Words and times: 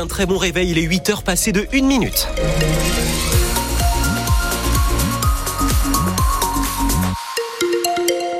un 0.00 0.06
très 0.06 0.24
bon 0.24 0.38
réveil. 0.38 0.70
Il 0.70 0.78
est 0.78 0.82
8 0.82 1.10
heures 1.10 1.22
passées 1.22 1.52
de 1.52 1.66
1 1.74 1.82
minute. 1.82 2.26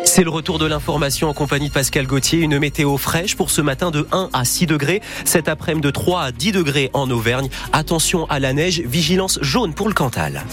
C'est 0.04 0.24
le 0.24 0.30
retour 0.30 0.58
de 0.58 0.66
l'information 0.66 1.28
en 1.28 1.34
compagnie 1.34 1.68
de 1.68 1.72
Pascal 1.72 2.06
Gauthier. 2.06 2.40
Une 2.40 2.58
météo 2.58 2.96
fraîche 2.96 3.36
pour 3.36 3.50
ce 3.50 3.60
matin 3.60 3.90
de 3.90 4.08
1 4.10 4.30
à 4.32 4.44
6 4.44 4.66
degrés. 4.66 5.02
Cet 5.24 5.48
après-midi 5.48 5.86
de 5.86 5.90
3 5.90 6.22
à 6.22 6.32
10 6.32 6.52
degrés 6.52 6.90
en 6.94 7.10
Auvergne. 7.10 7.48
Attention 7.72 8.24
à 8.30 8.40
la 8.40 8.52
neige. 8.52 8.82
Vigilance 8.86 9.38
jaune 9.42 9.74
pour 9.74 9.88
le 9.88 9.94
Cantal. 9.94 10.44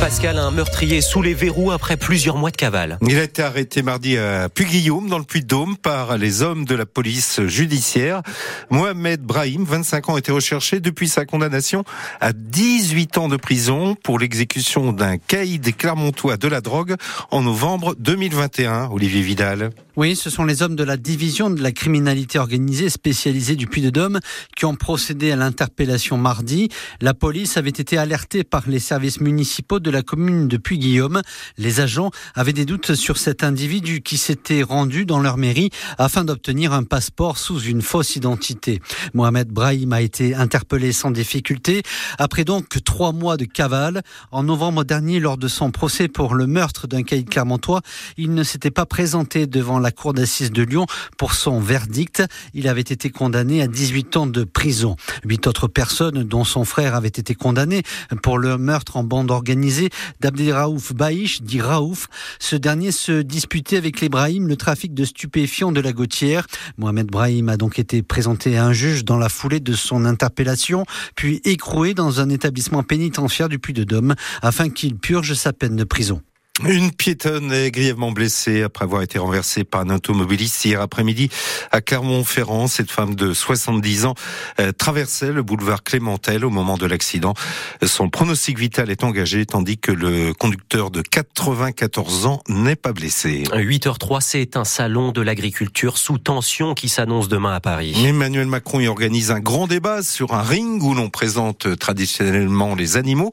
Pascal, 0.00 0.38
un 0.38 0.50
meurtrier 0.50 1.00
sous 1.00 1.22
les 1.22 1.34
verrous 1.34 1.70
après 1.70 1.96
plusieurs 1.96 2.36
mois 2.36 2.50
de 2.50 2.56
cavale. 2.56 2.98
Il 3.06 3.18
a 3.18 3.22
été 3.22 3.42
arrêté 3.42 3.82
mardi 3.82 4.16
à 4.16 4.48
Puy-Guillaume, 4.48 5.08
dans 5.08 5.18
le 5.18 5.24
Puy-de-Dôme, 5.24 5.76
par 5.76 6.18
les 6.18 6.42
hommes 6.42 6.64
de 6.64 6.74
la 6.74 6.86
police 6.86 7.40
judiciaire. 7.46 8.22
Mohamed 8.70 9.22
Brahim, 9.22 9.64
25 9.64 10.08
ans, 10.08 10.16
était 10.16 10.32
recherché 10.32 10.80
depuis 10.80 11.08
sa 11.08 11.24
condamnation 11.24 11.84
à 12.20 12.32
18 12.32 13.18
ans 13.18 13.28
de 13.28 13.36
prison 13.36 13.94
pour 13.94 14.18
l'exécution 14.18 14.92
d'un 14.92 15.18
caïd 15.18 15.76
clermontois 15.76 16.36
de 16.36 16.48
la 16.48 16.60
drogue 16.60 16.96
en 17.30 17.42
novembre 17.42 17.94
2021. 17.98 18.88
Olivier 18.90 19.22
Vidal. 19.22 19.70
Oui, 19.94 20.16
ce 20.16 20.30
sont 20.30 20.44
les 20.44 20.62
hommes 20.62 20.74
de 20.74 20.84
la 20.84 20.96
division 20.96 21.50
de 21.50 21.62
la 21.62 21.70
criminalité 21.70 22.38
organisée 22.38 22.88
spécialisée 22.88 23.56
du 23.56 23.66
Puy-de-Dôme 23.66 24.20
qui 24.56 24.64
ont 24.64 24.74
procédé 24.74 25.32
à 25.32 25.36
l'interpellation 25.36 26.16
mardi. 26.16 26.70
La 27.02 27.12
police 27.12 27.58
avait 27.58 27.68
été 27.68 27.98
alertée 27.98 28.42
par 28.42 28.62
les 28.66 28.78
services 28.78 29.20
municipaux 29.20 29.80
de 29.82 29.90
la 29.90 30.02
commune 30.02 30.48
de 30.48 30.56
Puy-Guillaume. 30.56 31.22
Les 31.58 31.80
agents 31.80 32.10
avaient 32.34 32.52
des 32.52 32.64
doutes 32.64 32.94
sur 32.94 33.18
cet 33.18 33.44
individu 33.44 34.00
qui 34.00 34.16
s'était 34.16 34.62
rendu 34.62 35.04
dans 35.04 35.20
leur 35.20 35.36
mairie 35.36 35.70
afin 35.98 36.24
d'obtenir 36.24 36.72
un 36.72 36.84
passeport 36.84 37.38
sous 37.38 37.60
une 37.60 37.82
fausse 37.82 38.16
identité. 38.16 38.80
Mohamed 39.14 39.48
Brahim 39.48 39.92
a 39.92 40.00
été 40.00 40.34
interpellé 40.34 40.92
sans 40.92 41.10
difficulté 41.10 41.82
après 42.18 42.44
donc 42.44 42.82
trois 42.84 43.12
mois 43.12 43.36
de 43.36 43.44
cavale. 43.44 44.02
En 44.30 44.44
novembre 44.44 44.84
dernier, 44.84 45.20
lors 45.20 45.36
de 45.36 45.48
son 45.48 45.70
procès 45.70 46.08
pour 46.08 46.34
le 46.34 46.46
meurtre 46.46 46.86
d'un 46.86 47.02
caïd 47.02 47.28
clermontois, 47.28 47.82
il 48.16 48.34
ne 48.34 48.42
s'était 48.42 48.70
pas 48.70 48.86
présenté 48.86 49.46
devant 49.46 49.78
la 49.78 49.90
cour 49.90 50.14
d'assises 50.14 50.52
de 50.52 50.62
Lyon 50.62 50.86
pour 51.18 51.34
son 51.34 51.60
verdict. 51.60 52.22
Il 52.54 52.68
avait 52.68 52.80
été 52.80 53.10
condamné 53.10 53.62
à 53.62 53.66
18 53.66 54.16
ans 54.16 54.26
de 54.26 54.44
prison. 54.44 54.96
Huit 55.24 55.46
autres 55.46 55.68
personnes, 55.68 56.22
dont 56.22 56.44
son 56.44 56.64
frère, 56.64 56.94
avaient 56.94 57.08
été 57.08 57.34
condamnées 57.34 57.82
pour 58.22 58.38
le 58.38 58.58
meurtre 58.58 58.96
en 58.96 59.04
bande 59.04 59.30
organisée 59.30 59.71
d'Abdelraouf 60.20 60.92
Baïch, 60.92 61.42
dit 61.42 61.60
Raouf. 61.60 62.08
Ce 62.38 62.56
dernier 62.56 62.92
se 62.92 63.22
disputait 63.22 63.76
avec 63.76 64.00
les 64.00 64.08
Brahim 64.08 64.48
le 64.48 64.56
trafic 64.56 64.94
de 64.94 65.04
stupéfiants 65.04 65.72
de 65.72 65.80
la 65.80 65.92
Gautière. 65.92 66.46
Mohamed 66.78 67.06
Brahim 67.06 67.48
a 67.48 67.56
donc 67.56 67.78
été 67.78 68.02
présenté 68.02 68.56
à 68.56 68.64
un 68.64 68.72
juge 68.72 69.04
dans 69.04 69.18
la 69.18 69.28
foulée 69.28 69.60
de 69.60 69.74
son 69.74 70.04
interpellation, 70.04 70.84
puis 71.16 71.40
écroué 71.44 71.94
dans 71.94 72.20
un 72.20 72.28
établissement 72.28 72.82
pénitentiaire 72.82 73.48
du 73.48 73.58
Puy-de-Dôme 73.58 74.14
afin 74.42 74.68
qu'il 74.68 74.96
purge 74.96 75.34
sa 75.34 75.52
peine 75.52 75.76
de 75.76 75.84
prison. 75.84 76.22
Une 76.64 76.92
piétonne 76.92 77.52
est 77.52 77.72
grièvement 77.72 78.12
blessée 78.12 78.62
après 78.62 78.84
avoir 78.84 79.02
été 79.02 79.18
renversée 79.18 79.64
par 79.64 79.80
un 79.80 79.90
automobiliste 79.90 80.64
hier 80.64 80.80
après-midi 80.80 81.28
à 81.72 81.80
Clermont-Ferrand. 81.80 82.68
Cette 82.68 82.90
femme 82.90 83.16
de 83.16 83.34
70 83.34 84.04
ans 84.04 84.14
euh, 84.60 84.70
traversait 84.70 85.32
le 85.32 85.42
boulevard 85.42 85.82
Clémentel 85.82 86.44
au 86.44 86.50
moment 86.50 86.76
de 86.76 86.86
l'accident. 86.86 87.34
Son 87.82 88.08
pronostic 88.08 88.58
vital 88.58 88.90
est 88.90 89.02
engagé 89.02 89.44
tandis 89.44 89.76
que 89.76 89.90
le 89.90 90.34
conducteur 90.34 90.92
de 90.92 91.02
94 91.02 92.26
ans 92.26 92.40
n'est 92.48 92.76
pas 92.76 92.92
blessé. 92.92 93.42
8h03, 93.52 94.20
c'est 94.20 94.56
un 94.56 94.64
salon 94.64 95.10
de 95.10 95.20
l'agriculture 95.20 95.98
sous 95.98 96.18
tension 96.18 96.74
qui 96.74 96.88
s'annonce 96.88 97.28
demain 97.28 97.54
à 97.54 97.60
Paris. 97.60 97.96
Emmanuel 98.06 98.46
Macron 98.46 98.78
y 98.78 98.86
organise 98.86 99.32
un 99.32 99.40
grand 99.40 99.66
débat 99.66 100.04
sur 100.04 100.32
un 100.34 100.42
ring 100.42 100.80
où 100.80 100.94
l'on 100.94 101.10
présente 101.10 101.76
traditionnellement 101.78 102.76
les 102.76 102.96
animaux. 102.96 103.32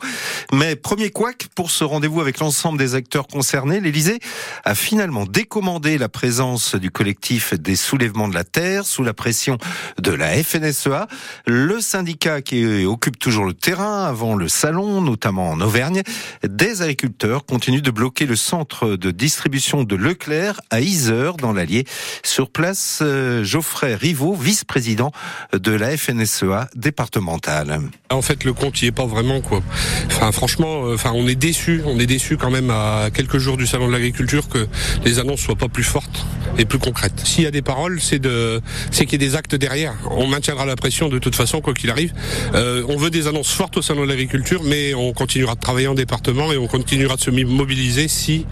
Mais 0.52 0.76
premier 0.76 1.12
couac 1.12 1.48
pour 1.54 1.70
ce 1.70 1.84
rendez-vous 1.84 2.22
avec 2.22 2.40
l'ensemble 2.40 2.80
des 2.80 2.96
acteurs 2.96 3.19
concernés, 3.28 3.80
l'Elysée 3.80 4.20
a 4.64 4.76
finalement 4.76 5.26
décommandé 5.26 5.98
la 5.98 6.10
présence 6.10 6.76
du 6.76 6.92
collectif 6.92 7.54
des 7.54 7.76
soulèvements 7.76 8.28
de 8.28 8.34
la 8.34 8.44
terre 8.44 8.86
sous 8.86 9.04
la 9.04 9.14
pression 9.14 9.58
de 10.00 10.12
la 10.12 10.32
FNSEA, 10.44 11.08
le 11.46 11.82
syndicat 11.82 12.42
qui 12.42 12.86
occupe 12.86 13.20
toujours 13.20 13.46
le 13.46 13.54
terrain 13.54 14.06
avant 14.06 14.36
le 14.36 14.48
salon, 14.48 15.02
notamment 15.02 15.52
en 15.52 15.62
Auvergne. 15.62 16.04
Des 16.48 16.82
agriculteurs 16.82 17.46
continuent 17.46 17.82
de 17.82 17.92
bloquer 17.92 18.26
le 18.26 18.36
centre 18.36 18.96
de 18.96 19.12
distribution 19.12 19.84
de 19.84 19.96
Leclerc 19.96 20.62
à 20.70 20.82
Isère 20.82 21.34
dans 21.36 21.54
l'Allier. 21.54 21.86
Sur 22.24 22.50
place, 22.50 23.00
euh, 23.02 23.44
Geoffrey 23.44 23.96
Rivaud, 23.96 24.34
vice-président 24.34 25.12
de 25.54 25.72
la 25.72 25.96
FNSEA 25.96 26.70
départementale. 26.76 27.82
En 28.10 28.22
fait, 28.22 28.44
le 28.44 28.54
compte, 28.54 28.82
il 28.82 28.88
est 28.88 28.92
pas 28.92 29.06
vraiment 29.06 29.42
quoi. 29.42 29.62
Enfin, 30.08 30.32
franchement, 30.32 30.86
euh, 30.86 30.96
enfin, 30.96 31.12
on 31.14 31.28
est 31.28 31.36
déçu, 31.36 31.82
on 31.86 32.00
est 32.00 32.06
déçu 32.06 32.38
quand 32.38 32.52
même 32.52 32.70
à 32.70 32.99
quelques 33.14 33.38
jours 33.38 33.58
du 33.58 33.68
salon 33.68 33.88
de 33.88 33.92
l'agriculture 33.92 34.48
que 34.50 34.68
les 35.06 35.20
annonces 35.20 35.42
soient 35.42 35.56
pas 35.56 35.68
plus 35.68 35.84
fortes 35.84 36.26
et 36.58 36.66
plus 36.66 36.80
concrètes. 36.80 37.22
S'il 37.24 37.44
y 37.44 37.48
a 37.48 37.52
des 37.52 37.62
paroles, 37.62 38.00
c'est 38.02 38.20
de, 38.20 38.62
c'est 38.92 39.06
qu'il 39.06 39.22
y 39.22 39.26
ait 39.26 39.28
des 39.30 39.36
actes 39.36 39.56
derrière. 39.56 39.94
On 40.12 40.28
maintiendra 40.28 40.66
la 40.66 40.76
pression 40.76 41.10
de 41.10 41.20
toute 41.20 41.36
façon, 41.36 41.62
quoi 41.62 41.74
qu'il 41.74 41.90
arrive. 41.90 42.14
Euh, 42.54 42.84
on 42.90 42.98
veut 42.98 43.10
des 43.10 43.28
annonces 43.28 43.52
fortes 43.52 43.78
au 43.78 43.82
salon 43.82 44.04
de 44.04 44.08
l'agriculture, 44.08 44.62
mais 44.64 44.94
on 44.94 45.14
continuera 45.14 45.56
de 45.56 45.60
travailler 45.60 45.88
en 45.88 45.96
département 45.96 46.52
et 46.52 46.58
on 46.58 46.68
continuera 46.68 47.16
de 47.16 47.22
se 47.22 47.32
mobiliser 47.32 48.08
si 48.08 48.46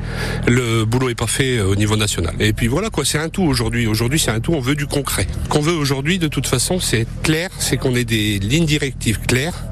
le 0.47 0.85
boulot 0.85 1.09
est 1.09 1.15
pas 1.15 1.27
fait 1.27 1.57
euh, 1.57 1.65
au 1.65 1.75
niveau 1.75 1.95
national. 1.95 2.35
Et 2.39 2.53
puis 2.53 2.67
voilà 2.67 2.89
quoi, 2.89 3.05
c'est 3.05 3.17
un 3.17 3.29
tout 3.29 3.43
aujourd'hui. 3.43 3.87
Aujourd'hui, 3.87 4.19
c'est 4.19 4.31
un 4.31 4.39
tout. 4.39 4.53
On 4.53 4.61
veut 4.61 4.75
du 4.75 4.87
concret. 4.87 5.27
Qu'on 5.49 5.61
veut 5.61 5.73
aujourd'hui, 5.73 6.19
de 6.19 6.27
toute 6.27 6.47
façon, 6.47 6.79
c'est 6.79 7.07
clair, 7.23 7.49
c'est 7.59 7.77
qu'on 7.77 7.95
ait 7.95 8.05
des 8.05 8.39
lignes 8.39 8.65
directives 8.65 9.19
claires 9.19 9.65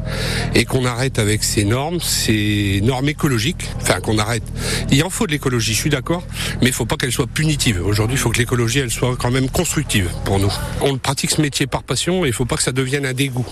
et 0.53 0.65
qu'on 0.65 0.85
arrête 0.85 1.19
avec 1.19 1.43
ces 1.43 1.65
normes, 1.65 1.99
ces 1.99 2.81
normes 2.83 3.09
écologiques. 3.09 3.69
Enfin, 3.81 3.99
qu'on 3.99 4.17
arrête 4.17 4.43
il 4.91 5.03
en 5.03 5.09
faut 5.09 5.27
de 5.27 5.31
l'écologie, 5.31 5.73
je 5.73 5.79
suis 5.79 5.89
d'accord, 5.89 6.23
mais 6.61 6.67
il 6.67 6.73
faut 6.73 6.85
pas 6.85 6.97
qu'elle 6.97 7.11
soit 7.11 7.27
punitive. 7.27 7.81
Aujourd'hui, 7.85 8.15
il 8.15 8.19
faut 8.19 8.29
que 8.29 8.37
l'écologie, 8.37 8.79
elle 8.79 8.91
soit 8.91 9.15
quand 9.15 9.31
même 9.31 9.49
constructive 9.49 10.09
pour 10.23 10.39
nous. 10.39 10.51
On 10.81 10.97
pratique 10.97 11.31
ce 11.31 11.41
métier 11.41 11.67
par 11.67 11.83
passion 11.83 12.25
et 12.25 12.29
il 12.29 12.33
faut 12.33 12.45
pas 12.45 12.55
que 12.55 12.63
ça 12.63 12.71
devienne 12.71 13.05
un 13.05 13.13
dégoût. 13.13 13.45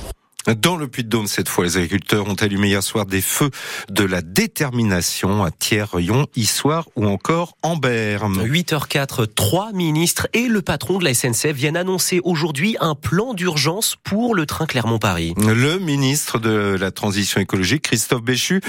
Dans 0.46 0.76
le 0.76 0.90
Puy-de-Dôme, 0.90 1.28
cette 1.28 1.48
fois, 1.48 1.64
les 1.64 1.78
agriculteurs 1.78 2.28
ont 2.28 2.34
allumé 2.34 2.68
hier 2.68 2.84
soir 2.84 3.06
des 3.06 3.22
feux 3.22 3.50
de 3.90 4.04
la 4.04 4.22
détermination 4.22 5.44
à 5.46 5.52
Thiers-Rion, 5.52 6.28
Issoire 6.36 6.90
ou 6.98 7.06
encore 7.08 7.56
en 7.64 7.78
8h04, 7.78 9.28
trois 9.34 9.72
ministres 9.72 10.28
et 10.34 10.48
le 10.48 10.62
patron 10.62 11.00
de 11.00 11.06
la 11.06 11.14
SNCF 11.14 11.54
viennent 11.54 11.78
annoncer 11.78 12.20
aujourd'hui 12.26 12.76
un 12.82 12.94
plan 12.94 13.34
d'urgence 13.34 13.96
pour 14.04 14.36
le 14.36 14.46
train 14.46 14.66
Clermont-Paris. 14.66 15.34
Le 15.38 15.80
ministre 15.80 16.40
de 16.40 16.76
la 16.78 16.92
Transition 16.92 17.40
écologique, 17.40 17.84
Christophe 17.84 18.24
Béchu, 18.24 18.60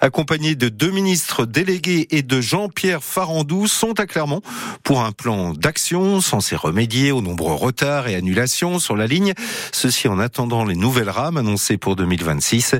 accompagné 0.00 0.54
de 0.54 0.68
deux 0.68 0.90
ministres 0.90 1.46
délégués 1.46 2.06
et 2.10 2.22
de 2.22 2.40
Jean-Pierre 2.40 3.02
Farandou, 3.02 3.66
sont 3.66 3.98
à 3.98 4.06
Clermont 4.06 4.42
pour 4.84 5.02
un 5.02 5.10
plan 5.10 5.52
d'action 5.52 6.20
censé 6.20 6.54
remédier 6.54 7.10
aux 7.10 7.22
nombreux 7.22 7.54
retards 7.54 8.06
et 8.06 8.14
annulations 8.14 8.78
sur 8.78 8.96
la 8.96 9.08
ligne. 9.08 9.34
Ceci 9.72 10.06
en 10.06 10.20
attendant 10.20 10.64
les 10.64 10.76
nouvelles 10.76 11.10
rames 11.10 11.23
annoncé 11.26 11.76
pour 11.76 11.96
2026. 11.96 12.76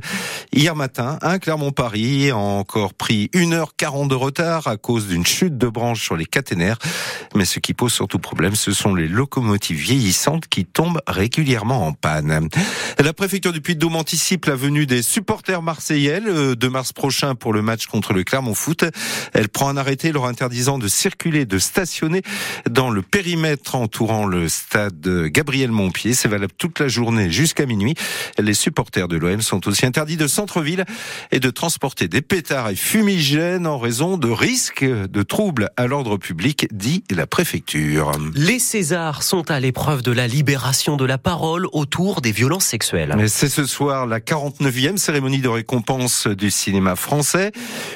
Hier 0.53 0.77
matin, 0.77 1.19
un 1.23 1.39
Clermont-Paris 1.39 2.31
a 2.31 2.37
encore 2.37 2.95
pris 2.95 3.31
1h40 3.35 4.09
de 4.09 4.15
retard 4.15 4.67
à 4.67 4.77
cause 4.77 5.09
d'une 5.09 5.27
chute 5.27 5.59
de 5.59 5.69
branche 5.69 6.03
sur 6.03 6.17
les 6.17 6.27
caténaires. 6.27 6.79
Mais 7.35 7.45
ce 7.45 7.59
qui 7.59 7.75
pose 7.75 7.93
surtout 7.93 8.19
problème, 8.19 8.55
ce 8.55 8.73
sont 8.73 8.95
les 8.95 9.09
locomotives 9.09 9.77
vieillissantes 9.77 10.47
qui 10.49 10.65
tombent 10.65 11.01
régulièrement 11.07 11.87
en 11.87 11.93
panne. 11.93 12.49
La 12.99 13.13
préfecture 13.13 13.53
du 13.53 13.61
Puy-de-Dôme 13.61 13.97
anticipe 13.97 14.47
la 14.47 14.55
venue 14.55 14.87
des 14.87 15.03
supporters 15.03 15.63
marseillais 15.63 16.21
le 16.21 16.57
2 16.57 16.71
mars 16.71 16.93
prochain 16.93 17.35
pour 17.35 17.53
le 17.53 17.63
match 17.63 17.87
contre 17.87 18.13
le 18.13 18.25
Clermont 18.25 18.55
Foot. 18.55 18.85
Elle 19.33 19.49
prend 19.49 19.69
un 19.69 19.77
arrêté 19.77 20.13
leur 20.13 20.27
interdisant 20.27 20.79
de 20.79 20.89
circuler, 20.89 21.47
de 21.47 21.59
stationner 21.59 22.23
dans 22.71 22.91
le 22.91 23.03
périmètre 23.03 23.75
entourant 23.75 24.27
le 24.27 24.49
stade 24.49 25.27
Gabriel 25.27 25.71
Montpied. 25.71 26.15
C'est 26.15 26.29
valable 26.29 26.53
toute 26.57 26.79
la 26.79 26.89
journée 26.89 27.31
jusqu'à 27.31 27.67
minuit. 27.67 27.95
Les 28.39 28.55
supporters 28.55 29.09
de 29.09 29.17
l'OM 29.17 29.41
sont 29.41 29.67
aussi 29.69 29.87
interdits 29.87 30.17
de 30.17 30.27
centre-ville 30.27 30.85
et 31.31 31.41
de 31.41 31.51
transporter 31.51 32.09
des 32.09 32.23
pétards 32.23 32.71
et 32.71 32.77
fumigènes 32.77 33.67
en 33.67 33.79
raison 33.79 34.17
de 34.17 34.29
risques 34.29 34.85
de 34.85 35.23
troubles 35.23 35.71
à 35.77 35.87
l'ordre 35.87 36.17
public, 36.17 36.67
dit 36.73 37.05
la 37.11 37.27
préfecture. 37.27 38.13
Les 38.35 38.59
Césars 38.59 39.23
sont 39.23 39.51
à 39.51 39.61
l'épreuve 39.61 40.03
de 40.03 40.13
la 40.13 40.27
libération 40.27 40.97
de 40.97 41.05
la 41.05 41.19
parole 41.19 41.67
autour 41.73 42.21
des 42.21 42.33
violences 42.33 42.65
sexuelles. 42.65 43.15
C'est 43.29 43.49
ce 43.49 43.67
soir 43.67 44.07
la 44.07 44.21
49e 44.21 44.97
cérémonie 44.97 45.41
de 45.41 45.49
récompense 45.49 46.27
du 46.27 46.51
cinéma 46.51 46.97
français. 46.97 47.53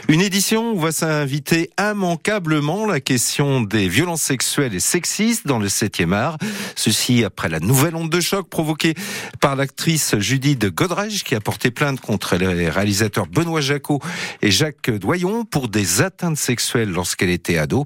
Une 0.08 0.20
édition 0.20 0.72
où 0.72 0.78
va 0.78 0.92
s'inviter 0.92 1.70
immanquablement 1.80 2.86
la 2.86 3.00
question 3.00 3.60
des 3.60 3.88
violences 3.88 4.22
sexuelles 4.22 4.74
et 4.74 4.80
sexistes 4.80 5.46
dans 5.46 5.58
le 5.58 5.68
7e 5.68 6.12
art. 6.12 6.38
Ceci 6.76 7.24
après 7.24 7.48
la 7.48 7.60
nouvelle 7.60 7.96
onde 7.96 8.10
de 8.10 8.20
choc 8.20 8.48
provoquée 8.48 8.94
par 9.40 9.56
l'actrice 9.56 10.14
Judith 10.28 10.66
Godrèche 10.66 11.24
qui 11.24 11.34
a 11.34 11.40
porté 11.40 11.70
plainte 11.70 12.02
contre 12.02 12.36
les 12.36 12.68
réalisateurs 12.68 13.26
Benoît 13.26 13.62
Jacot 13.62 13.98
et 14.42 14.50
Jacques 14.50 14.90
Doyon 14.90 15.46
pour 15.46 15.68
des 15.68 16.02
atteintes 16.02 16.36
sexuelles 16.36 16.90
lorsqu'elle 16.90 17.30
était 17.30 17.56
ado. 17.56 17.84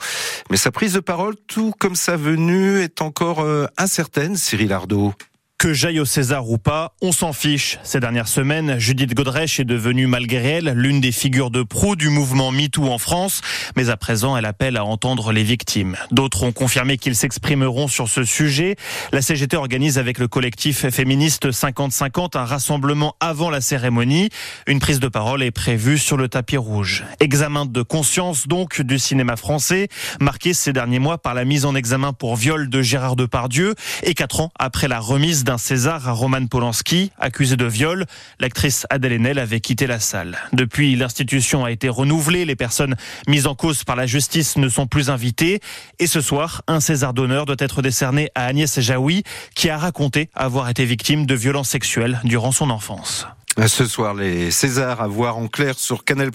Mais 0.51 0.57
sa 0.57 0.73
prise 0.73 0.95
de 0.95 0.99
parole, 0.99 1.37
tout 1.47 1.73
comme 1.79 1.95
sa 1.95 2.17
venue, 2.17 2.81
est 2.81 3.01
encore 3.01 3.43
euh, 3.43 3.67
incertaine, 3.79 4.37
Cyril 4.37 4.73
Ardo. 4.73 5.15
Que 5.63 5.73
j'aille 5.73 6.01
au 6.01 6.05
César 6.05 6.51
ou 6.51 6.59
pas, 6.59 6.97
on 7.03 7.13
s'en 7.13 7.33
fiche. 7.33 7.79
Ces 7.85 8.01
dernières 8.01 8.27
semaines, 8.27 8.81
Judith 8.81 9.15
Godrèche 9.15 9.61
est 9.61 9.65
devenue 9.65 10.09
malgré 10.09 10.55
elle 10.55 10.73
l'une 10.75 11.01
des 11.01 11.13
figures 11.13 11.53
de 11.53 11.63
proue 11.63 11.95
du 11.95 12.09
mouvement 12.09 12.51
MeToo 12.51 12.89
en 12.89 12.99
France, 12.99 13.43
mais 13.77 13.89
à 13.89 13.97
présent 13.97 14.37
elle 14.37 14.45
appelle 14.45 14.77
à 14.77 14.85
entendre 14.85 15.31
les 15.31 15.45
victimes. 15.45 15.97
D'autres 16.11 16.43
ont 16.43 16.51
confirmé 16.51 16.99
qu'ils 16.99 17.15
s'exprimeront 17.15 17.87
sur 17.87 18.09
ce 18.09 18.25
sujet. 18.25 18.75
La 19.13 19.23
CGT 19.23 19.57
organise 19.57 19.99
avec 19.99 20.19
le 20.19 20.27
collectif 20.27 20.89
féministe 20.89 21.49
50-50 21.49 22.37
un 22.37 22.45
rassemblement 22.45 23.15
avant 23.21 23.49
la 23.49 23.61
cérémonie. 23.61 24.31
Une 24.67 24.81
prise 24.81 24.99
de 24.99 25.07
parole 25.07 25.45
est 25.45 25.53
prévue 25.53 25.97
sur 25.97 26.17
le 26.17 26.27
tapis 26.27 26.57
rouge. 26.57 27.05
Examen 27.21 27.67
de 27.67 27.83
conscience 27.83 28.49
donc 28.49 28.83
du 28.83 28.99
cinéma 28.99 29.37
français, 29.37 29.87
marqué 30.19 30.55
ces 30.55 30.73
derniers 30.73 30.99
mois 30.99 31.19
par 31.19 31.35
la 31.35 31.45
mise 31.45 31.67
en 31.67 31.77
examen 31.77 32.13
pour 32.13 32.35
viol 32.35 32.69
de 32.69 32.83
Gérard 32.83 33.15
Depardieu 33.15 33.77
et 34.03 34.15
quatre 34.15 34.41
ans 34.41 34.51
après 34.59 34.89
la 34.89 34.99
remise 34.99 35.45
César 35.59 36.09
à 36.09 36.13
Roman 36.13 36.47
Polanski, 36.47 37.13
accusé 37.19 37.57
de 37.57 37.65
viol. 37.65 38.07
L'actrice 38.41 38.87
Adèle 38.91 39.13
Haenel 39.13 39.39
avait 39.39 39.61
quitté 39.61 39.87
la 39.87 40.01
salle. 40.01 40.39
Depuis, 40.53 40.97
l'institution 40.97 41.65
a 41.65 41.71
été 41.71 41.89
renouvelée. 41.89 42.45
Les 42.45 42.57
personnes 42.57 42.97
mises 43.29 43.47
en 43.47 43.55
cause 43.55 43.85
par 43.85 43.97
la 43.97 44.07
justice 44.07 44.57
ne 44.57 44.69
sont 44.69 44.87
plus 44.87 45.11
invitées. 45.11 45.61
Et 45.99 46.07
ce 46.07 46.21
soir, 46.21 46.63
un 46.67 46.81
César 46.81 47.15
d'honneur 47.15 47.47
doit 47.47 47.57
être 47.59 47.83
décerné 47.83 48.31
à 48.35 48.45
Agnès 48.47 48.81
Jaoui, 48.81 49.23
qui 49.55 49.71
a 49.71 49.79
raconté 49.79 50.31
avoir 50.35 50.69
été 50.69 50.85
victime 50.85 51.27
de 51.27 51.35
violences 51.35 51.71
sexuelles 51.71 52.21
durant 52.25 52.53
son 52.53 52.71
enfance. 52.71 53.27
Ce 53.67 53.85
soir, 53.85 54.15
les 54.15 54.51
Césars 54.51 55.03
à 55.03 55.07
voir 55.07 55.37
en 55.37 55.47
clair 55.47 55.79
sur 55.79 56.05
Canal+, 56.05 56.31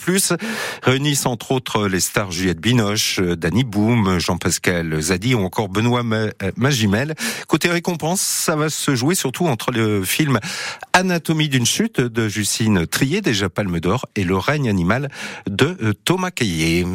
réunissent 0.83 1.25
entre 1.25 1.51
autres 1.51 1.87
les 1.87 1.99
stars 1.99 2.31
Juliette 2.31 2.59
Binoche, 2.59 3.19
Danny 3.19 3.63
Boom, 3.63 4.19
Jean-Pascal 4.19 5.01
Zadi 5.01 5.33
ou 5.33 5.39
encore 5.39 5.67
Benoît 5.67 6.03
Magimel. 6.55 7.15
Côté 7.47 7.69
récompense, 7.69 8.21
ça 8.21 8.55
va 8.55 8.69
se 8.69 8.95
jouer 8.95 9.15
surtout 9.15 9.47
entre 9.47 9.71
le 9.71 10.03
film 10.03 10.39
Anatomie 10.93 11.49
d'une 11.49 11.65
chute 11.65 11.99
de 11.99 12.29
Justine 12.29 12.85
Trier, 12.85 13.21
déjà 13.21 13.49
Palme 13.49 13.79
d'Or, 13.79 14.05
et 14.15 14.23
Le 14.23 14.37
règne 14.37 14.69
animal 14.69 15.09
de 15.49 15.93
Thomas 16.05 16.31
Caillé. 16.31 16.85